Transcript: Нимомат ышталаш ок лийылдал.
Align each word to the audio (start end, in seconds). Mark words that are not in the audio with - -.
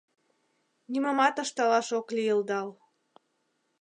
Нимомат 0.91 1.35
ышталаш 1.43 1.87
ок 1.99 2.07
лийылдал. 2.15 2.67